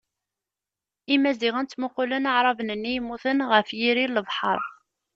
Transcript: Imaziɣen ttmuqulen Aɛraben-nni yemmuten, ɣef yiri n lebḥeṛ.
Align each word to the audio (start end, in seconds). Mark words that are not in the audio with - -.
Imaziɣen 1.15 1.65
ttmuqulen 1.67 2.29
Aɛraben-nni 2.31 2.91
yemmuten, 2.93 3.39
ɣef 3.51 3.67
yiri 3.79 4.05
n 4.07 4.13
lebḥeṛ. 4.15 4.59